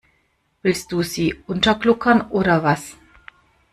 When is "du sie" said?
0.91-1.35